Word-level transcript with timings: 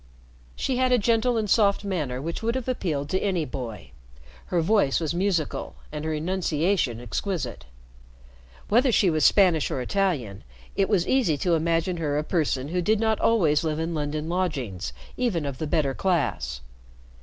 She 0.55 0.77
had 0.77 0.91
a 0.91 0.97
gentle 0.97 1.37
and 1.37 1.47
soft 1.47 1.83
manner 1.83 2.19
which 2.19 2.41
would 2.41 2.55
have 2.55 2.67
appealed 2.67 3.07
to 3.11 3.19
any 3.21 3.45
boy. 3.45 3.91
Her 4.47 4.59
voice 4.59 4.99
was 4.99 5.13
musical 5.13 5.75
and 5.91 6.03
her 6.05 6.11
enunciation 6.11 6.99
exquisite. 6.99 7.65
Whether 8.67 8.91
she 8.91 9.11
was 9.11 9.23
Spanish 9.23 9.69
or 9.69 9.79
Italian, 9.79 10.43
it 10.75 10.89
was 10.89 11.07
easy 11.07 11.37
to 11.45 11.53
imagine 11.53 11.97
her 11.97 12.17
a 12.17 12.23
person 12.23 12.69
who 12.69 12.81
did 12.81 12.99
not 12.99 13.19
always 13.19 13.63
live 13.63 13.77
in 13.77 13.93
London 13.93 14.27
lodgings, 14.27 14.91
even 15.17 15.45
of 15.45 15.59
the 15.59 15.67
better 15.67 15.93
class. 15.93 16.61